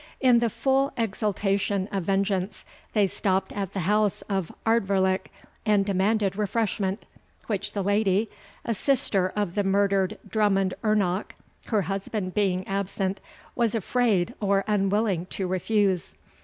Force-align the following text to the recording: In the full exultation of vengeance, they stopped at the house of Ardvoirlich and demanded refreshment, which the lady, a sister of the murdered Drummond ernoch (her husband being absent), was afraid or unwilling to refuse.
In 0.19 0.39
the 0.39 0.49
full 0.49 0.91
exultation 0.97 1.87
of 1.91 2.05
vengeance, 2.05 2.65
they 2.93 3.05
stopped 3.05 3.51
at 3.53 3.73
the 3.73 3.81
house 3.81 4.23
of 4.23 4.51
Ardvoirlich 4.65 5.27
and 5.63 5.85
demanded 5.85 6.35
refreshment, 6.35 7.05
which 7.45 7.73
the 7.73 7.83
lady, 7.83 8.27
a 8.65 8.73
sister 8.73 9.31
of 9.35 9.53
the 9.53 9.63
murdered 9.63 10.17
Drummond 10.27 10.73
ernoch 10.83 11.33
(her 11.67 11.83
husband 11.83 12.33
being 12.33 12.67
absent), 12.67 13.21
was 13.55 13.75
afraid 13.75 14.33
or 14.39 14.63
unwilling 14.67 15.27
to 15.27 15.45
refuse. 15.45 16.15